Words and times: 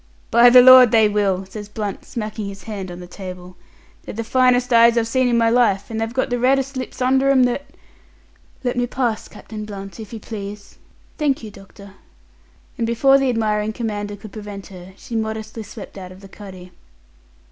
"By 0.31 0.49
the 0.49 0.63
Lord, 0.63 0.89
they 0.89 1.07
will!" 1.07 1.45
says 1.45 1.69
Blunt, 1.69 2.05
smacking 2.05 2.47
his 2.47 2.63
hand 2.63 2.89
on 2.89 2.99
the 3.01 3.05
table. 3.05 3.55
"They're 4.01 4.15
the 4.15 4.23
finest 4.23 4.73
eyes 4.73 4.97
I've 4.97 5.07
seen 5.07 5.27
in 5.27 5.37
my 5.37 5.51
life, 5.51 5.91
and 5.91 6.01
they've 6.01 6.11
got 6.11 6.31
the 6.31 6.39
reddest 6.39 6.75
lips 6.75 7.03
under 7.03 7.29
'm 7.29 7.43
that" 7.43 7.67
"Let 8.63 8.77
me 8.77 8.87
pass, 8.87 9.27
Captain 9.27 9.63
Blunt, 9.63 9.99
if 9.99 10.11
you 10.11 10.19
please. 10.19 10.79
Thank 11.19 11.43
you, 11.43 11.51
doctor." 11.51 11.93
And 12.79 12.87
before 12.87 13.19
the 13.19 13.29
admiring 13.29 13.73
commander 13.73 14.15
could 14.15 14.31
prevent 14.31 14.65
her, 14.73 14.93
she 14.97 15.15
modestly 15.15 15.61
swept 15.61 15.95
out 15.99 16.11
of 16.11 16.21
the 16.21 16.27
cuddy. 16.27 16.71